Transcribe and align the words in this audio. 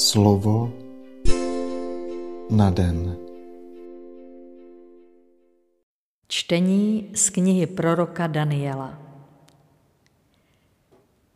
Slovo 0.00 0.72
na 2.50 2.70
den. 2.70 3.16
Čtení 6.28 7.12
z 7.12 7.30
knihy 7.30 7.66
proroka 7.66 8.26
Daniela. 8.26 8.96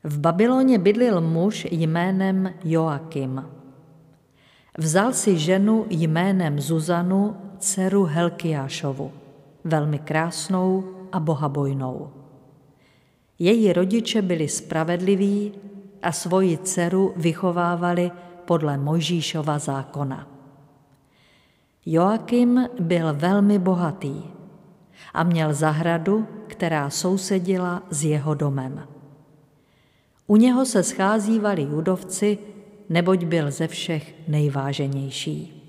V 0.04 0.18
Babyloně 0.18 0.78
bydlil 0.78 1.20
muž 1.20 1.66
jménem 1.70 2.54
Joakim. 2.64 3.44
Vzal 4.78 5.12
si 5.12 5.38
ženu 5.38 5.86
jménem 5.90 6.60
Zuzanu, 6.60 7.36
dceru 7.58 8.04
Helkiášovu, 8.04 9.12
velmi 9.64 9.98
krásnou 9.98 10.84
a 11.12 11.20
bohabojnou. 11.20 12.10
Její 13.38 13.72
rodiče 13.72 14.22
byli 14.22 14.48
spravedliví 14.48 15.52
a 16.02 16.12
svoji 16.12 16.58
dceru 16.58 17.12
vychovávali 17.16 18.10
podle 18.44 18.78
Mojžíšova 18.78 19.58
zákona. 19.58 20.28
Joakim 21.86 22.68
byl 22.80 23.14
velmi 23.14 23.58
bohatý 23.58 24.22
a 25.14 25.22
měl 25.22 25.54
zahradu, 25.54 26.26
která 26.46 26.90
sousedila 26.90 27.82
s 27.90 28.04
jeho 28.04 28.34
domem. 28.34 28.86
U 30.26 30.36
něho 30.36 30.66
se 30.66 30.82
scházívali 30.82 31.62
judovci, 31.62 32.38
neboť 32.88 33.24
byl 33.24 33.50
ze 33.50 33.68
všech 33.68 34.14
nejváženější. 34.28 35.60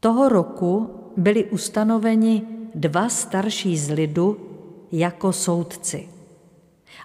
Toho 0.00 0.28
roku 0.28 0.90
byli 1.16 1.44
ustanoveni 1.44 2.42
dva 2.74 3.08
starší 3.08 3.78
z 3.78 3.90
lidu 3.90 4.40
jako 4.92 5.32
soudci. 5.32 6.08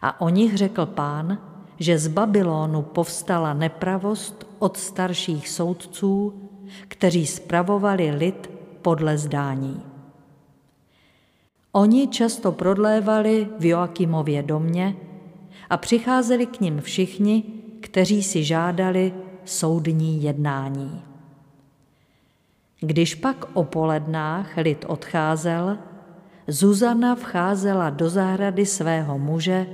A 0.02 0.22
o 0.22 0.30
nich 0.30 0.58
řekl 0.58 0.86
pán, 0.86 1.52
že 1.80 1.98
z 1.98 2.08
Babylonu 2.08 2.82
povstala 2.82 3.54
nepravost 3.54 4.48
od 4.59 4.77
starších 4.77 5.50
soudců, 5.50 6.34
kteří 6.88 7.28
spravovali 7.28 8.11
lid 8.11 8.50
podle 8.81 9.17
zdání. 9.17 9.81
Oni 11.72 12.08
často 12.08 12.52
prodlévali 12.52 13.47
v 13.59 13.66
Joakimově 13.66 14.44
domě 14.44 14.95
a 15.70 15.78
přicházeli 15.78 16.45
k 16.45 16.62
ním 16.62 16.81
všichni, 16.81 17.44
kteří 17.81 18.23
si 18.23 18.44
žádali 18.44 19.14
soudní 19.45 20.23
jednání. 20.23 21.02
Když 22.80 23.16
pak 23.16 23.45
o 23.53 23.64
polednách 23.64 24.58
lid 24.58 24.86
odcházel, 24.88 25.78
Zuzana 26.47 27.16
vcházela 27.16 27.90
do 27.90 28.09
zahrady 28.09 28.66
svého 28.66 29.17
muže 29.17 29.67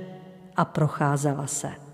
a 0.56 0.64
procházela 0.64 1.46
se. 1.46 1.89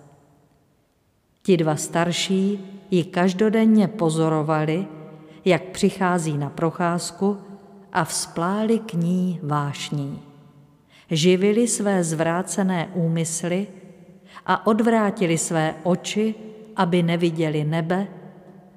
Ti 1.46 1.56
dva 1.56 1.76
starší 1.76 2.60
ji 2.90 3.04
každodenně 3.04 3.88
pozorovali, 3.88 4.86
jak 5.44 5.62
přichází 5.62 6.38
na 6.38 6.50
procházku 6.50 7.38
a 7.92 8.04
vzpláli 8.04 8.78
k 8.78 8.94
ní 8.94 9.40
vášní. 9.42 10.22
Živili 11.10 11.68
své 11.68 12.04
zvrácené 12.04 12.90
úmysly 12.94 13.66
a 14.46 14.66
odvrátili 14.66 15.38
své 15.38 15.74
oči, 15.82 16.34
aby 16.76 17.02
neviděli 17.02 17.64
nebe 17.64 18.06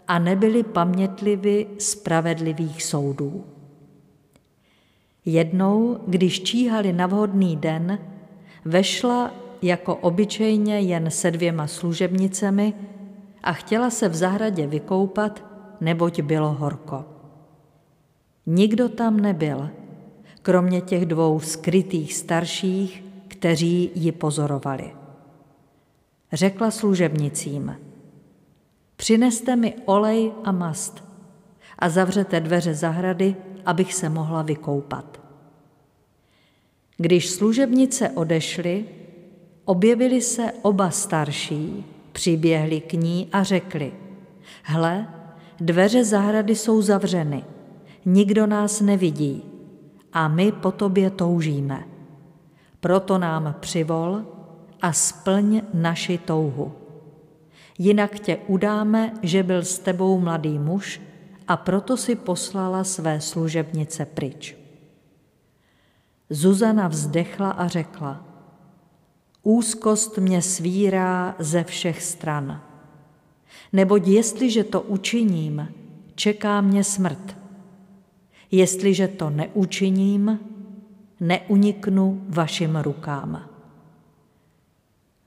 a 0.08 0.20
nebyli 0.20 0.64
pamětlivi 0.64 1.68
spravedlivých 1.80 2.84
soudů. 2.84 3.46
Jednou, 5.26 6.00
když 6.08 6.44
číhali 6.44 6.94
na 6.94 7.08
vhodný 7.08 7.56
den, 7.56 8.00
vešla 8.66 9.32
jako 9.62 9.96
obyčejně 9.96 10.80
jen 10.80 11.12
se 11.12 11.32
dvěma 11.32 11.68
služebnicemi 11.68 12.74
a 13.44 13.54
chtěla 13.54 13.90
se 13.90 14.10
v 14.10 14.16
zahradě 14.16 14.68
vykoupat, 14.68 15.46
neboť 15.82 16.22
bylo 16.22 16.54
horko. 16.54 17.06
Nikdo 18.46 18.90
tam 18.90 19.20
nebyl, 19.20 19.70
kromě 20.42 20.82
těch 20.82 21.06
dvou 21.06 21.40
skrytých 21.40 22.14
starších, 22.14 23.04
kteří 23.28 23.92
ji 23.96 24.12
pozorovali. 24.12 24.92
Řekla 26.34 26.72
služebnicím, 26.72 27.76
přineste 28.96 29.56
mi 29.56 29.74
olej 29.86 30.32
a 30.44 30.52
mast 30.52 31.04
a 31.80 31.90
zavřete 31.90 32.40
dveře 32.40 32.74
zahrady, 32.74 33.36
abych 33.66 33.94
se 33.94 34.10
mohla 34.10 34.42
vykoupat. 34.42 35.22
Když 36.98 37.30
služebnice 37.30 38.10
odešly, 38.10 38.86
objevili 39.70 40.22
se 40.22 40.52
oba 40.62 40.90
starší, 40.90 41.86
přiběhli 42.12 42.82
k 42.82 42.94
ní 42.94 43.30
a 43.32 43.44
řekli, 43.44 43.94
hle, 44.64 45.08
dveře 45.60 46.04
zahrady 46.04 46.56
jsou 46.56 46.82
zavřeny, 46.82 47.44
nikdo 48.06 48.48
nás 48.48 48.82
nevidí 48.82 49.44
a 50.14 50.28
my 50.28 50.52
po 50.52 50.72
tobě 50.72 51.10
toužíme. 51.10 51.84
Proto 52.80 53.18
nám 53.18 53.56
přivol 53.60 54.26
a 54.82 54.94
splň 54.94 55.62
naši 55.74 56.18
touhu. 56.18 56.74
Jinak 57.78 58.20
tě 58.20 58.38
udáme, 58.48 59.14
že 59.22 59.44
byl 59.44 59.64
s 59.64 59.80
tebou 59.80 60.20
mladý 60.20 60.60
muž 60.60 61.02
a 61.48 61.58
proto 61.58 61.98
si 61.98 62.16
poslala 62.16 62.84
své 62.84 63.22
služebnice 63.22 64.06
pryč. 64.06 64.58
Zuzana 66.30 66.88
vzdechla 66.88 67.52
a 67.52 67.68
řekla, 67.68 68.29
úzkost 69.44 70.18
mě 70.18 70.42
svírá 70.42 71.36
ze 71.40 71.64
všech 71.64 72.04
stran. 72.04 72.62
Neboť 73.74 74.08
jestliže 74.08 74.64
to 74.64 74.82
učiním, 74.82 75.68
čeká 76.16 76.62
mě 76.62 76.84
smrt. 76.84 77.38
Jestliže 78.52 79.08
to 79.08 79.30
neučiním, 79.30 80.40
neuniknu 81.20 82.22
vašim 82.28 82.76
rukám. 82.76 83.50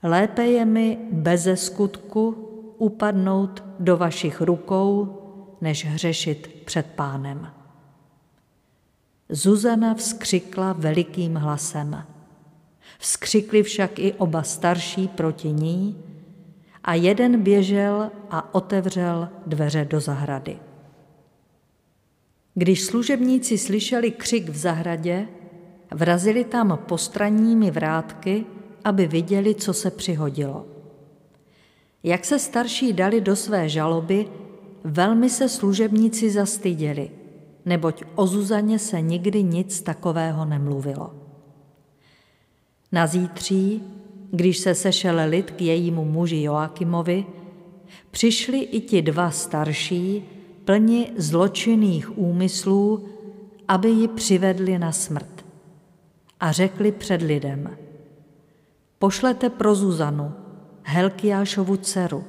Lépe 0.02 0.46
je 0.46 0.64
mi 0.64 0.98
beze 1.12 1.56
skutku 1.56 2.48
upadnout 2.78 3.64
do 3.78 3.96
vašich 3.96 4.40
rukou, 4.40 5.18
než 5.60 5.86
hřešit 5.86 6.62
před 6.64 6.86
pánem. 6.86 7.52
Zuzana 9.28 9.94
vzkřikla 9.94 10.72
velikým 10.72 11.34
hlasem. 11.36 12.11
Vzkřikli 13.02 13.62
však 13.62 13.98
i 13.98 14.12
oba 14.12 14.42
starší 14.42 15.08
proti 15.08 15.52
ní 15.52 15.98
a 16.84 16.94
jeden 16.94 17.42
běžel 17.42 18.10
a 18.30 18.54
otevřel 18.54 19.28
dveře 19.46 19.84
do 19.84 20.00
zahrady. 20.00 20.58
Když 22.54 22.84
služebníci 22.84 23.58
slyšeli 23.58 24.10
křik 24.10 24.48
v 24.48 24.56
zahradě, 24.56 25.28
vrazili 25.90 26.44
tam 26.44 26.78
postranními 26.86 27.70
vrátky, 27.70 28.44
aby 28.84 29.06
viděli, 29.06 29.54
co 29.54 29.72
se 29.72 29.90
přihodilo. 29.90 30.66
Jak 32.02 32.24
se 32.24 32.38
starší 32.38 32.92
dali 32.92 33.20
do 33.20 33.36
své 33.36 33.68
žaloby, 33.68 34.28
velmi 34.84 35.30
se 35.30 35.48
služebníci 35.48 36.30
zastyděli, 36.30 37.10
neboť 37.64 38.02
o 38.14 38.26
Zuzaně 38.26 38.78
se 38.78 39.00
nikdy 39.00 39.42
nic 39.42 39.80
takového 39.80 40.44
nemluvilo. 40.44 41.21
Na 42.92 43.06
zítří, 43.06 43.82
když 44.30 44.58
se 44.58 44.74
sešel 44.74 45.16
lid 45.28 45.50
k 45.50 45.60
jejímu 45.60 46.04
muži 46.04 46.42
Joakimovi, 46.42 47.26
přišli 48.10 48.58
i 48.58 48.80
ti 48.80 49.02
dva 49.02 49.30
starší, 49.30 50.24
plni 50.64 51.12
zločinných 51.16 52.18
úmyslů, 52.18 53.08
aby 53.68 53.88
ji 53.88 54.08
přivedli 54.08 54.78
na 54.78 54.92
smrt. 54.92 55.44
A 56.40 56.52
řekli 56.52 56.92
před 56.92 57.22
lidem, 57.22 57.76
pošlete 58.98 59.50
pro 59.50 59.74
Zuzanu, 59.74 60.32
Helkiášovu 60.82 61.76
dceru, 61.76 62.24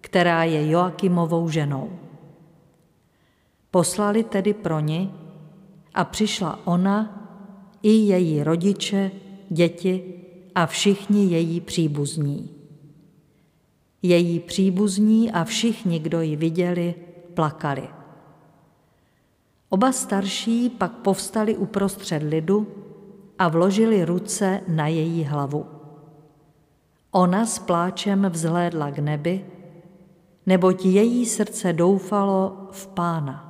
která 0.00 0.44
je 0.44 0.70
Joakimovou 0.70 1.48
ženou. 1.48 1.90
Poslali 3.70 4.24
tedy 4.24 4.54
pro 4.54 4.80
ní 4.80 5.14
a 5.94 6.04
přišla 6.04 6.58
ona 6.64 7.24
i 7.82 7.90
její 7.90 8.42
rodiče 8.42 9.10
děti 9.50 10.14
a 10.54 10.66
všichni 10.66 11.24
její 11.24 11.60
příbuzní. 11.60 12.50
Její 14.02 14.40
příbuzní 14.40 15.32
a 15.32 15.44
všichni, 15.44 15.98
kdo 15.98 16.20
ji 16.20 16.36
viděli, 16.36 16.94
plakali. 17.34 17.88
Oba 19.68 19.92
starší 19.92 20.70
pak 20.70 20.92
povstali 20.92 21.56
uprostřed 21.56 22.22
lidu 22.22 22.66
a 23.38 23.48
vložili 23.48 24.04
ruce 24.04 24.60
na 24.68 24.86
její 24.88 25.24
hlavu. 25.24 25.66
Ona 27.10 27.46
s 27.46 27.58
pláčem 27.58 28.26
vzhlédla 28.30 28.90
k 28.90 28.98
nebi, 28.98 29.46
neboť 30.46 30.84
její 30.84 31.26
srdce 31.26 31.72
doufalo 31.72 32.68
v 32.70 32.86
pána. 32.86 33.44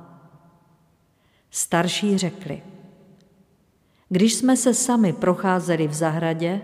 Starší 1.51 2.17
řekli– 2.17 2.61
když 4.09 4.33
jsme 4.33 4.57
se 4.57 4.73
sami 4.73 5.13
procházeli 5.13 5.87
v 5.87 5.93
zahradě, 5.93 6.61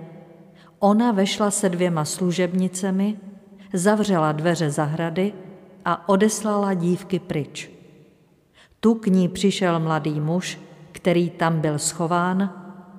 ona 0.79 1.11
vešla 1.11 1.51
se 1.51 1.69
dvěma 1.69 2.05
služebnicemi, 2.05 3.19
zavřela 3.73 4.31
dveře 4.31 4.71
zahrady 4.71 5.33
a 5.85 6.09
odeslala 6.09 6.73
dívky 6.73 7.19
pryč. 7.19 7.71
Tu 8.79 8.95
k 8.95 9.07
ní 9.07 9.29
přišel 9.29 9.79
mladý 9.79 10.19
muž, 10.19 10.59
který 10.91 11.29
tam 11.29 11.59
byl 11.61 11.79
schován 11.79 12.53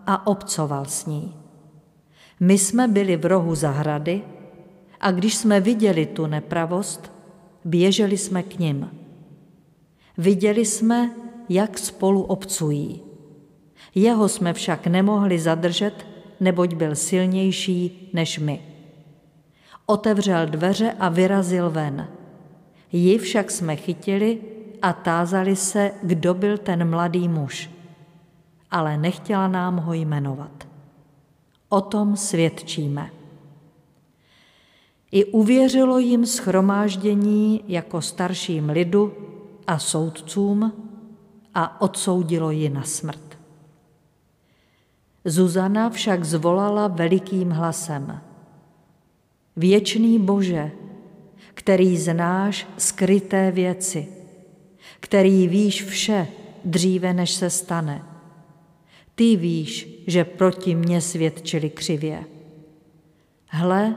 a 0.06 0.26
obcoval 0.26 0.84
s 0.84 1.06
ní. 1.06 1.34
My 2.40 2.58
jsme 2.58 2.88
byli 2.88 3.16
v 3.16 3.26
rohu 3.26 3.54
zahrady 3.54 4.22
a 5.00 5.10
když 5.10 5.36
jsme 5.36 5.60
viděli 5.60 6.06
tu 6.06 6.26
nepravost, 6.26 7.12
běželi 7.64 8.16
jsme 8.16 8.42
k 8.42 8.58
ním. 8.58 8.90
Viděli 10.18 10.64
jsme, 10.64 11.10
jak 11.48 11.78
spolu 11.78 12.22
obcují. 12.22 13.05
Jeho 13.98 14.28
jsme 14.28 14.52
však 14.52 14.86
nemohli 14.86 15.38
zadržet, 15.38 16.06
neboť 16.40 16.74
byl 16.74 16.94
silnější 16.94 18.10
než 18.12 18.38
my. 18.38 18.62
Otevřel 19.86 20.46
dveře 20.46 20.92
a 20.98 21.08
vyrazil 21.08 21.70
ven. 21.70 22.08
Ji 22.92 23.18
však 23.18 23.50
jsme 23.50 23.76
chytili 23.76 24.38
a 24.82 24.92
tázali 24.92 25.56
se, 25.56 25.92
kdo 26.02 26.34
byl 26.34 26.58
ten 26.58 26.90
mladý 26.90 27.28
muž. 27.28 27.70
Ale 28.70 28.98
nechtěla 28.98 29.48
nám 29.48 29.76
ho 29.76 29.92
jmenovat. 29.92 30.68
O 31.68 31.80
tom 31.80 32.16
svědčíme. 32.16 33.10
I 35.10 35.24
uvěřilo 35.24 35.98
jim 35.98 36.26
schromáždění 36.26 37.64
jako 37.68 38.02
starším 38.02 38.68
lidu 38.68 39.12
a 39.66 39.78
soudcům 39.78 40.72
a 41.54 41.80
odsoudilo 41.80 42.50
ji 42.50 42.68
na 42.68 42.82
smrt. 42.82 43.25
Zuzana 45.26 45.90
však 45.90 46.24
zvolala 46.24 46.88
velikým 46.88 47.50
hlasem. 47.50 48.20
Věčný 49.56 50.18
Bože, 50.18 50.70
který 51.54 51.96
znáš 51.98 52.66
skryté 52.78 53.50
věci, 53.50 54.08
který 55.00 55.48
víš 55.48 55.84
vše 55.84 56.28
dříve, 56.64 57.14
než 57.14 57.30
se 57.30 57.50
stane. 57.50 58.02
Ty 59.14 59.36
víš, 59.36 60.04
že 60.06 60.24
proti 60.24 60.74
mně 60.74 61.00
svědčili 61.00 61.70
křivě. 61.70 62.24
Hle, 63.48 63.96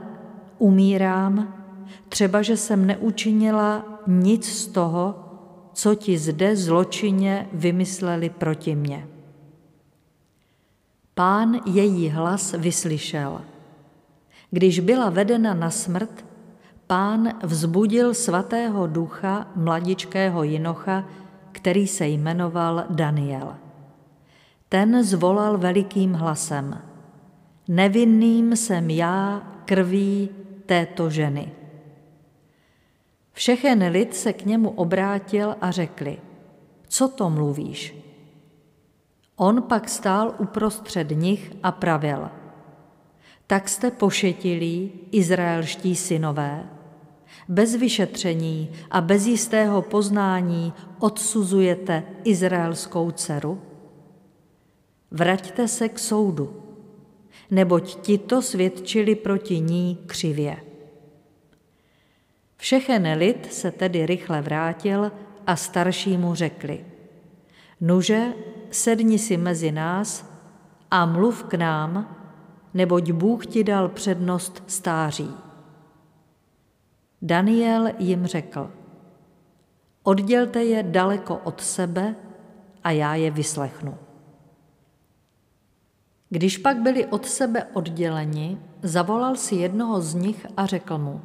umírám, 0.57 1.55
třeba 2.09 2.41
že 2.41 2.57
jsem 2.57 2.87
neučinila 2.87 3.99
nic 4.07 4.45
z 4.45 4.67
toho, 4.67 5.15
co 5.73 5.95
ti 5.95 6.17
zde 6.17 6.55
zločině 6.55 7.49
vymysleli 7.53 8.29
proti 8.29 8.75
mně. 8.75 9.07
Pán 11.19 11.59
její 11.65 12.09
hlas 12.09 12.51
vyslyšel. 12.57 13.41
Když 14.51 14.79
byla 14.79 15.09
vedena 15.09 15.53
na 15.53 15.69
smrt, 15.69 16.25
pán 16.87 17.33
vzbudil 17.43 18.13
svatého 18.13 18.87
ducha 18.87 19.47
mladičkého 19.55 20.43
jinocha, 20.43 21.05
který 21.51 21.87
se 21.87 22.07
jmenoval 22.07 22.85
Daniel. 22.89 23.55
Ten 24.69 25.03
zvolal 25.03 25.57
velikým 25.57 26.13
hlasem. 26.13 26.81
Nevinným 27.67 28.55
jsem 28.55 28.89
já 28.89 29.43
krví 29.65 30.29
této 30.65 31.09
ženy. 31.09 31.51
Všechen 33.33 33.83
lid 33.83 34.15
se 34.15 34.33
k 34.33 34.45
němu 34.45 34.69
obrátil 34.69 35.55
a 35.61 35.71
řekli, 35.71 36.17
co 36.87 37.07
to 37.07 37.29
mluvíš? 37.29 38.08
On 39.41 39.61
pak 39.61 39.89
stál 39.89 40.35
uprostřed 40.37 41.07
nich 41.11 41.51
a 41.63 41.71
pravil, 41.71 42.29
tak 43.47 43.69
jste 43.69 43.91
pošetilí, 43.91 44.91
izraelští 45.11 45.95
synové, 45.95 46.69
bez 47.47 47.75
vyšetření 47.75 48.71
a 48.91 49.01
bez 49.01 49.25
jistého 49.25 49.81
poznání 49.81 50.73
odsuzujete 50.99 52.03
izraelskou 52.23 53.11
dceru? 53.11 53.61
Vraťte 55.11 55.67
se 55.67 55.89
k 55.89 55.99
soudu, 55.99 56.63
neboť 57.51 58.09
to 58.27 58.41
svědčili 58.41 59.15
proti 59.15 59.59
ní 59.59 59.97
křivě. 60.05 60.57
Všechen 62.57 63.07
lid 63.17 63.53
se 63.53 63.71
tedy 63.71 64.05
rychle 64.05 64.41
vrátil 64.41 65.11
a 65.47 65.55
staršímu 65.55 66.35
řekli, 66.35 66.85
nuže, 67.81 68.33
sedni 68.71 69.19
si 69.19 69.37
mezi 69.37 69.71
nás 69.71 70.25
a 70.91 71.05
mluv 71.05 71.43
k 71.43 71.53
nám, 71.53 72.15
neboť 72.73 73.11
Bůh 73.11 73.45
ti 73.45 73.63
dal 73.63 73.89
přednost 73.89 74.63
stáří. 74.67 75.33
Daniel 77.21 77.87
jim 77.97 78.25
řekl, 78.25 78.71
oddělte 80.03 80.63
je 80.63 80.83
daleko 80.83 81.37
od 81.43 81.61
sebe 81.61 82.15
a 82.83 82.91
já 82.91 83.15
je 83.15 83.31
vyslechnu. 83.31 83.97
Když 86.29 86.57
pak 86.57 86.77
byli 86.77 87.05
od 87.05 87.25
sebe 87.25 87.63
odděleni, 87.73 88.57
zavolal 88.83 89.35
si 89.35 89.55
jednoho 89.55 90.01
z 90.01 90.13
nich 90.13 90.45
a 90.57 90.65
řekl 90.65 90.97
mu, 90.97 91.21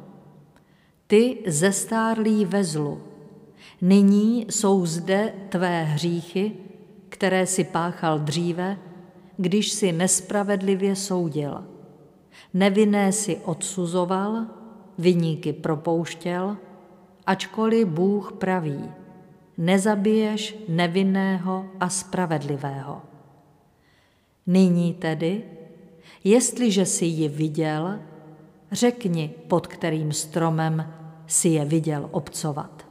ty 1.07 1.43
zestárlý 1.47 2.45
ve 2.45 2.63
zlu, 2.63 3.01
nyní 3.81 4.45
jsou 4.49 4.85
zde 4.85 5.33
tvé 5.49 5.83
hříchy, 5.83 6.64
které 7.15 7.47
si 7.47 7.63
páchal 7.63 8.19
dříve, 8.19 8.77
když 9.37 9.71
si 9.71 9.91
nespravedlivě 9.91 10.95
soudil. 10.95 11.63
Nevinné 12.53 13.11
si 13.11 13.37
odsuzoval, 13.37 14.45
vyníky 14.97 15.53
propouštěl, 15.53 16.57
ačkoliv 17.25 17.87
Bůh 17.87 18.33
praví, 18.33 18.91
nezabiješ 19.57 20.57
nevinného 20.67 21.65
a 21.79 21.89
spravedlivého. 21.89 23.01
Nyní 24.47 24.93
tedy, 24.93 25.43
jestliže 26.23 26.85
si 26.85 27.05
ji 27.05 27.29
viděl, 27.29 27.99
řekni, 28.71 29.33
pod 29.47 29.67
kterým 29.67 30.11
stromem 30.11 30.93
si 31.27 31.49
je 31.49 31.65
viděl 31.65 32.09
obcovat. 32.11 32.87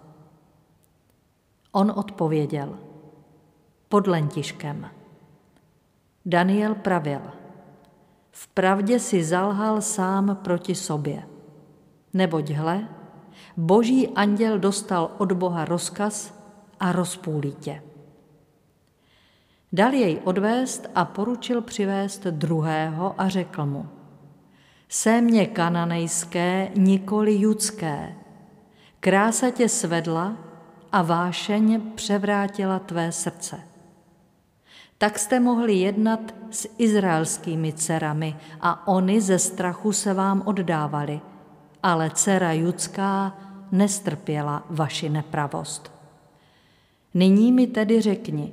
On 1.72 1.92
odpověděl, 1.96 2.78
pod 3.88 4.06
lentiškem. 4.06 4.90
Daniel 6.26 6.74
pravil, 6.74 7.20
v 8.30 8.48
pravdě 8.48 8.98
si 8.98 9.24
zalhal 9.24 9.80
sám 9.80 10.38
proti 10.42 10.74
sobě. 10.74 11.22
Neboť 12.12 12.50
hle, 12.50 12.88
boží 13.56 14.08
anděl 14.08 14.58
dostal 14.58 15.10
od 15.18 15.32
Boha 15.32 15.64
rozkaz 15.64 16.34
a 16.80 16.92
rozpůlí 16.92 17.54
tě. 17.54 17.82
Dal 19.72 19.92
jej 19.92 20.20
odvést 20.24 20.86
a 20.94 21.04
poručil 21.04 21.62
přivést 21.62 22.26
druhého 22.26 23.14
a 23.18 23.28
řekl 23.28 23.66
mu, 23.66 23.88
Sémě 24.88 25.46
kananejské, 25.46 26.70
nikoli 26.76 27.34
judské, 27.34 28.14
krása 29.00 29.50
tě 29.50 29.68
svedla 29.68 30.36
a 30.92 31.02
vášeň 31.02 31.80
převrátila 31.94 32.78
tvé 32.78 33.12
srdce. 33.12 33.73
Tak 35.04 35.18
jste 35.18 35.40
mohli 35.40 35.74
jednat 35.74 36.34
s 36.50 36.68
izraelskými 36.78 37.72
dcerami 37.72 38.36
a 38.60 38.88
oni 38.88 39.20
ze 39.20 39.38
strachu 39.38 39.92
se 39.92 40.14
vám 40.14 40.42
oddávali, 40.44 41.20
ale 41.82 42.10
dcera 42.10 42.52
judská 42.52 43.36
nestrpěla 43.72 44.66
vaši 44.70 45.08
nepravost. 45.08 45.92
Nyní 47.14 47.52
mi 47.52 47.66
tedy 47.66 48.00
řekni, 48.00 48.52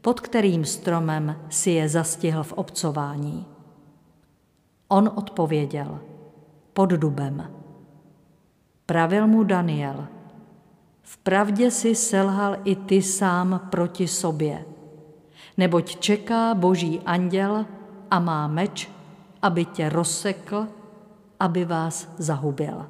pod 0.00 0.20
kterým 0.20 0.64
stromem 0.64 1.36
si 1.48 1.70
je 1.70 1.88
zastihl 1.88 2.42
v 2.42 2.52
obcování. 2.52 3.46
On 4.88 5.10
odpověděl, 5.14 6.00
pod 6.72 6.90
dubem. 6.90 7.50
Pravil 8.86 9.26
mu 9.26 9.44
Daniel, 9.44 10.06
v 11.02 11.16
pravdě 11.18 11.70
si 11.70 11.94
selhal 11.94 12.56
i 12.64 12.76
ty 12.76 13.02
sám 13.02 13.68
proti 13.70 14.08
sobě, 14.08 14.64
neboť 15.56 15.96
čeká 15.96 16.54
boží 16.54 17.00
anděl 17.06 17.66
a 18.10 18.20
má 18.20 18.46
meč, 18.46 18.90
aby 19.42 19.64
tě 19.64 19.88
rozsekl, 19.88 20.68
aby 21.40 21.64
vás 21.64 22.08
zahubil. 22.18 22.86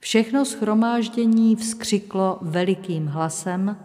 Všechno 0.00 0.44
schromáždění 0.44 1.56
vzkřiklo 1.56 2.38
velikým 2.40 3.06
hlasem 3.06 3.76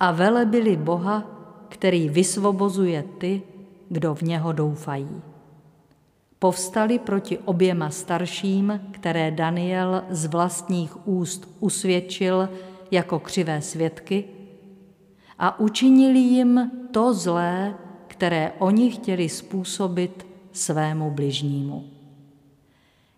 a 0.00 0.12
velebili 0.12 0.76
Boha, 0.76 1.24
který 1.68 2.08
vysvobozuje 2.08 3.04
ty, 3.18 3.42
kdo 3.88 4.14
v 4.14 4.22
něho 4.22 4.52
doufají. 4.52 5.22
Povstali 6.38 6.98
proti 6.98 7.38
oběma 7.38 7.90
starším, 7.90 8.80
které 8.90 9.30
Daniel 9.30 10.02
z 10.10 10.26
vlastních 10.26 11.08
úst 11.08 11.56
usvědčil 11.60 12.48
jako 12.90 13.18
křivé 13.18 13.62
svědky, 13.62 14.24
a 15.38 15.60
učinili 15.60 16.18
jim 16.18 16.70
to 16.90 17.14
zlé, 17.14 17.74
které 18.06 18.52
oni 18.58 18.90
chtěli 18.90 19.28
způsobit 19.28 20.26
svému 20.52 21.10
bližnímu. 21.10 21.84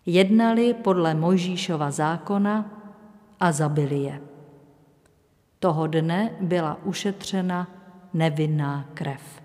jednali 0.05 0.73
podle 0.73 1.13
Mojžíšova 1.13 1.91
zákona 1.91 2.81
a 3.39 3.51
zabili 3.51 3.99
je. 3.99 4.21
Toho 5.59 5.87
dne 5.87 6.31
byla 6.41 6.79
ušetřena 6.83 7.67
nevinná 8.13 8.89
krev. 8.93 9.41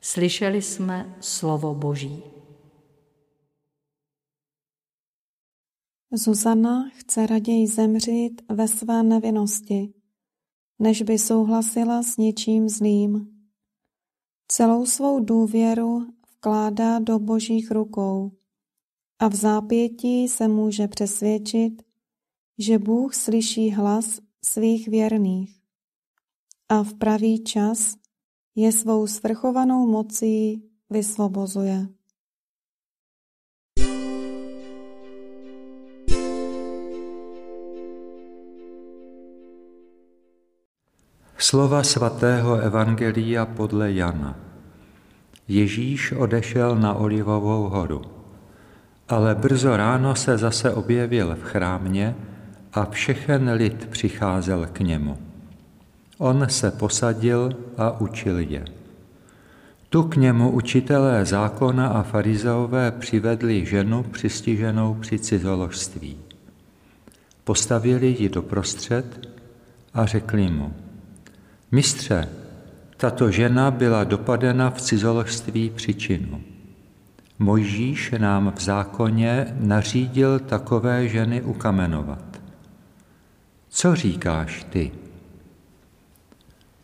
Slyšeli 0.00 0.62
jsme 0.62 1.14
slovo 1.20 1.74
Boží. 1.74 2.33
Zuzana 6.16 6.90
chce 6.90 7.26
raději 7.26 7.66
zemřít 7.66 8.42
ve 8.48 8.68
své 8.68 9.02
nevinnosti, 9.02 9.94
než 10.78 11.02
by 11.02 11.18
souhlasila 11.18 12.02
s 12.02 12.16
něčím 12.16 12.68
zlým. 12.68 13.28
Celou 14.48 14.86
svou 14.86 15.20
důvěru 15.20 16.06
vkládá 16.36 16.98
do 16.98 17.18
božích 17.18 17.70
rukou 17.70 18.32
a 19.18 19.28
v 19.28 19.34
zápětí 19.34 20.28
se 20.28 20.48
může 20.48 20.88
přesvědčit, 20.88 21.82
že 22.58 22.78
Bůh 22.78 23.14
slyší 23.14 23.70
hlas 23.70 24.20
svých 24.44 24.88
věrných 24.88 25.60
a 26.68 26.82
v 26.82 26.94
pravý 26.94 27.44
čas 27.44 27.96
je 28.54 28.72
svou 28.72 29.06
svrchovanou 29.06 29.86
mocí 29.86 30.62
vysvobozuje. 30.90 31.93
Slova 41.38 41.82
svatého 41.82 42.56
Evangelia 42.56 43.46
podle 43.46 43.92
Jana. 43.92 44.36
Ježíš 45.48 46.12
odešel 46.12 46.76
na 46.76 46.94
Olivovou 46.94 47.68
horu, 47.68 48.02
ale 49.08 49.34
brzo 49.34 49.76
ráno 49.76 50.14
se 50.14 50.38
zase 50.38 50.74
objevil 50.74 51.34
v 51.34 51.42
chrámě 51.42 52.14
a 52.72 52.86
všechen 52.90 53.50
lid 53.50 53.86
přicházel 53.90 54.66
k 54.72 54.80
němu. 54.80 55.18
On 56.18 56.46
se 56.48 56.70
posadil 56.70 57.56
a 57.76 58.00
učil 58.00 58.38
je. 58.38 58.64
Tu 59.88 60.02
k 60.02 60.16
němu 60.16 60.50
učitelé 60.50 61.24
zákona 61.24 61.88
a 61.88 62.02
farizeové 62.02 62.90
přivedli 62.90 63.66
ženu 63.66 64.02
přistiženou 64.02 64.94
při 64.94 65.18
cizoložství. 65.18 66.18
Postavili 67.44 68.16
ji 68.18 68.28
doprostřed 68.28 69.28
a 69.94 70.06
řekli 70.06 70.50
mu, 70.50 70.74
Mistře, 71.74 72.28
tato 72.96 73.30
žena 73.30 73.70
byla 73.70 74.04
dopadena 74.04 74.70
v 74.70 74.80
cizoložství 74.80 75.70
příčinu. 75.70 76.42
Mojžíš 77.38 78.14
nám 78.18 78.52
v 78.56 78.62
zákoně 78.62 79.56
nařídil 79.60 80.38
takové 80.38 81.08
ženy 81.08 81.42
ukamenovat. 81.42 82.40
Co 83.68 83.94
říkáš 83.94 84.66
ty? 84.70 84.92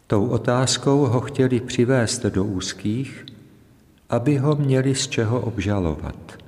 Tou 0.07 0.27
otázkou 0.27 1.07
ho 1.07 1.21
chtěli 1.21 1.61
přivést 1.61 2.27
do 2.27 2.45
úzkých, 2.45 3.27
aby 4.09 4.37
ho 4.37 4.57
měli 4.57 4.95
z 4.95 5.09
čeho 5.09 5.41
obžalovat. 5.41 6.39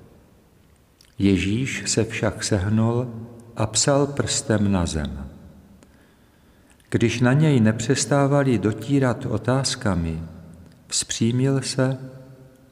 Ježíš 1.19 1.83
se 1.87 2.05
však 2.05 2.45
sehnul 2.45 3.09
a 3.57 3.67
psal 3.67 4.07
prstem 4.07 4.73
na 4.73 4.87
zem. 4.87 5.32
Když 6.93 7.21
na 7.21 7.33
něj 7.33 7.61
nepřestávali 7.61 8.59
dotírat 8.59 9.27
otázkami, 9.27 10.23
vzpřímil 10.87 11.61
se 11.61 11.99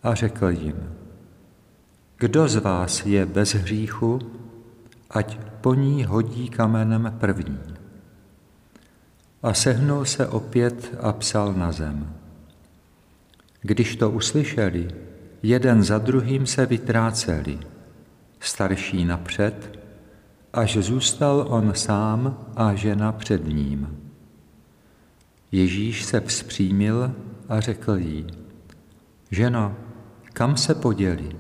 a 0.03 0.15
řekl 0.15 0.49
jim, 0.49 0.77
kdo 2.19 2.49
z 2.49 2.57
vás 2.57 3.07
je 3.07 3.27
bez 3.27 3.55
hříchu, 3.55 4.19
ať 5.11 5.39
po 5.61 5.75
ní 5.75 6.05
hodí 6.05 6.49
kamenem 6.49 7.17
první. 7.21 7.61
A 9.43 9.55
sehnul 9.55 10.05
se 10.05 10.27
opět 10.27 10.95
a 11.01 11.13
psal 11.13 11.53
na 11.53 11.73
zem. 11.73 12.13
Když 13.63 13.97
to 13.97 14.11
uslyšeli, 14.11 14.89
jeden 15.43 15.83
za 15.83 15.99
druhým 15.99 16.47
se 16.47 16.67
vytráceli, 16.67 17.59
starší 18.41 19.05
napřed, 19.05 19.79
až 20.53 20.77
zůstal 20.77 21.47
on 21.49 21.73
sám 21.75 22.39
a 22.57 22.75
žena 22.75 23.13
před 23.13 23.47
ním. 23.47 24.10
Ježíš 25.53 26.05
se 26.05 26.21
vzpřímil 26.21 27.15
a 27.49 27.61
řekl 27.61 27.97
jí, 27.97 28.27
ženo, 29.31 29.77
kam 30.33 30.57
se 30.57 30.75
poděli? 30.75 31.37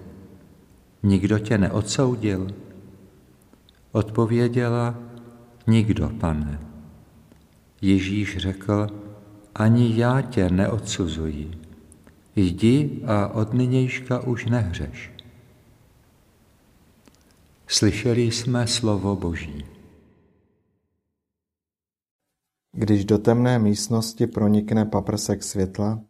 Nikdo 1.03 1.39
tě 1.39 1.59
neodsoudil? 1.59 2.47
Odpověděla, 3.93 4.99
nikdo, 5.67 6.09
pane. 6.09 6.61
Ježíš 7.83 8.37
řekl, 8.37 8.87
ani 9.55 9.97
já 9.97 10.21
tě 10.21 10.51
neodsuzuji. 10.51 11.51
Jdi 12.37 13.03
a 13.07 13.29
od 13.29 13.55
nynějška 13.55 14.21
už 14.21 14.47
nehřeš. 14.47 15.13
Slyšeli 17.67 18.23
jsme 18.23 18.67
slovo 18.67 19.17
Boží. 19.17 19.65
Když 22.73 23.05
do 23.05 23.19
temné 23.19 23.59
místnosti 23.59 24.27
pronikne 24.27 24.85
paprsek 24.85 25.43
světla, 25.43 26.05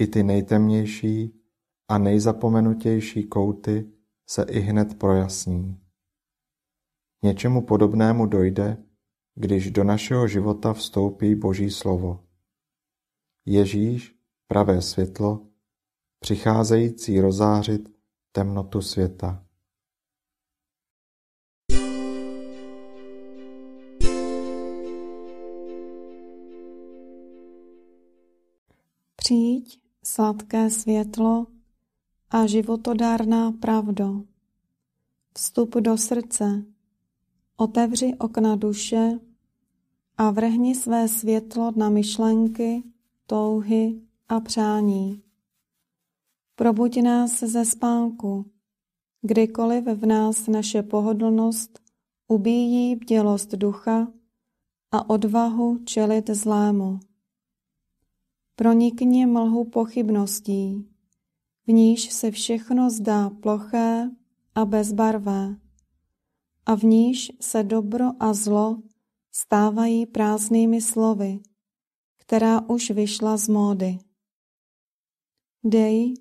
i 0.00 0.06
ty 0.06 0.22
nejtemnější 0.22 1.40
a 1.88 1.98
nejzapomenutější 1.98 3.24
kouty 3.24 3.92
se 4.26 4.42
i 4.42 4.60
hned 4.60 4.98
projasní. 4.98 5.80
Něčemu 7.24 7.66
podobnému 7.66 8.26
dojde, 8.26 8.84
když 9.34 9.70
do 9.70 9.84
našeho 9.84 10.28
života 10.28 10.72
vstoupí 10.72 11.34
Boží 11.34 11.70
slovo. 11.70 12.24
Ježíš, 13.46 14.16
pravé 14.46 14.82
světlo, 14.82 15.46
přicházející 16.20 17.20
rozářit 17.20 17.88
temnotu 18.32 18.82
světa. 18.82 19.41
Přijď, 29.24 29.80
sladké 30.04 30.70
světlo 30.70 31.46
a 32.30 32.46
životodárná 32.46 33.52
pravdo. 33.52 34.22
Vstup 35.36 35.74
do 35.74 35.98
srdce, 35.98 36.64
otevři 37.56 38.14
okna 38.18 38.56
duše 38.56 39.18
a 40.18 40.30
vrhni 40.30 40.74
své 40.74 41.08
světlo 41.08 41.72
na 41.76 41.90
myšlenky, 41.90 42.82
touhy 43.26 44.00
a 44.28 44.40
přání. 44.40 45.22
Probuď 46.54 47.02
nás 47.02 47.40
ze 47.40 47.64
spánku, 47.64 48.46
kdykoliv 49.20 49.84
v 49.84 50.06
nás 50.06 50.46
naše 50.46 50.82
pohodlnost 50.82 51.80
ubíjí 52.28 52.96
bdělost 52.96 53.54
ducha 53.54 54.08
a 54.92 55.10
odvahu 55.10 55.78
čelit 55.84 56.30
zlému. 56.30 57.00
Pronikni 58.62 59.26
mlhu 59.26 59.64
pochybností, 59.64 60.86
v 61.66 61.72
níž 61.72 62.12
se 62.12 62.30
všechno 62.30 62.90
zdá 62.90 63.30
ploché 63.30 64.10
a 64.54 64.64
bezbarvé, 64.64 65.56
a 66.66 66.74
v 66.74 66.82
níž 66.82 67.32
se 67.40 67.62
dobro 67.62 68.04
a 68.20 68.34
zlo 68.34 68.82
stávají 69.32 70.06
prázdnými 70.06 70.80
slovy, 70.80 71.40
která 72.16 72.60
už 72.68 72.90
vyšla 72.90 73.36
z 73.36 73.48
módy. 73.48 73.98
Dej, 75.64 76.14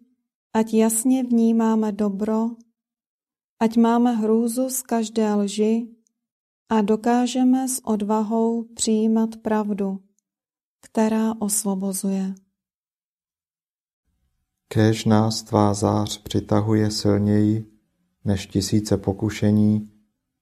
ať 0.54 0.74
jasně 0.74 1.24
vnímáme 1.24 1.92
dobro, 1.92 2.50
ať 3.60 3.78
máme 3.78 4.12
hrůzu 4.16 4.70
z 4.70 4.82
každé 4.82 5.34
lži 5.34 5.88
a 6.70 6.82
dokážeme 6.82 7.68
s 7.68 7.86
odvahou 7.86 8.64
přijímat 8.64 9.36
pravdu 9.38 10.11
která 10.82 11.34
osvobozuje. 11.40 12.34
Kéž 14.68 15.06
nás 15.06 15.44
tvá 15.44 15.74
zář 15.74 16.18
přitahuje 16.18 16.92
silněji 16.92 17.72
než 18.26 18.48
tisíce 18.48 18.98
pokušení, 18.98 19.92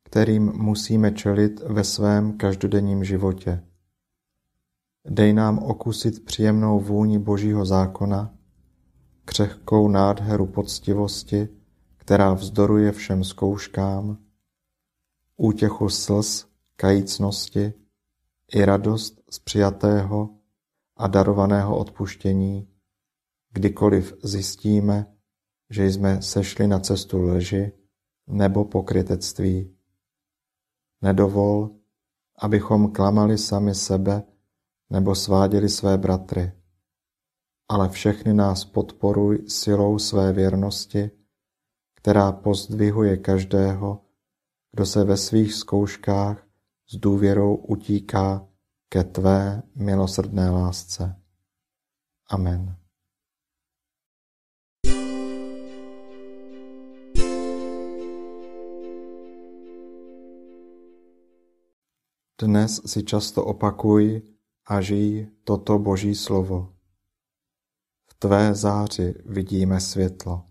kterým 0.04 0.52
musíme 0.54 1.12
čelit 1.12 1.60
ve 1.60 1.84
svém 1.84 2.38
každodenním 2.38 3.04
životě. 3.04 3.64
Dej 5.08 5.34
nám 5.34 5.60
okusit 5.60 6.26
příjemnou 6.26 6.80
vůni 6.80 7.20
Božího 7.20 7.66
zákona, 7.66 8.36
křehkou 9.26 9.88
nádheru 9.88 10.46
poctivosti, 10.46 11.50
která 11.98 12.34
vzdoruje 12.34 12.92
všem 12.92 13.24
zkouškám, 13.24 14.18
útěchu 15.38 15.90
slz, 15.90 16.46
kajícnosti 16.76 17.74
i 18.54 18.66
radost 18.66 19.22
z 19.30 19.40
přijatého 19.40 20.30
a 20.98 21.08
darovaného 21.08 21.78
odpuštění, 21.78 22.68
kdykoliv 23.54 24.14
zjistíme, 24.24 25.16
že 25.70 25.86
jsme 25.86 26.22
sešli 26.22 26.68
na 26.68 26.80
cestu 26.80 27.22
lži 27.22 27.72
nebo 28.28 28.66
pokrytectví. 28.66 29.76
Nedovol, 31.02 31.70
abychom 32.40 32.92
klamali 32.92 33.38
sami 33.38 33.76
sebe 33.76 34.24
nebo 34.90 35.16
sváděli 35.16 35.70
své 35.70 35.98
bratry, 35.98 36.52
ale 37.68 37.90
všechny 37.90 38.34
nás 38.34 38.66
podporuj 38.66 39.44
silou 39.48 40.00
své 40.00 40.34
věrnosti, 40.34 41.12
která 41.96 42.32
pozdvihuje 42.32 43.18
každého, 43.18 44.06
kdo 44.72 44.86
se 44.86 45.04
ve 45.04 45.18
svých 45.18 45.54
zkouškách 45.54 46.49
s 46.92 46.96
důvěrou 46.96 47.56
utíká 47.56 48.48
ke 48.90 49.04
tvé 49.04 49.64
milosrdné 49.76 50.50
lásce. 50.50 51.22
Amen. 52.30 52.76
Dnes 62.42 62.82
si 62.86 63.04
často 63.04 63.46
opakuj 63.46 64.22
a 64.66 64.82
žij 64.82 65.28
toto 65.44 65.80
Boží 65.80 66.16
slovo. 66.16 66.74
V 68.12 68.14
tvé 68.20 68.56
záři 68.56 69.14
vidíme 69.26 69.80
světlo. 69.80 70.46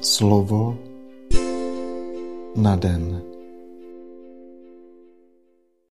Slovo 0.00 0.91
na 2.54 2.76
den. 2.76 3.31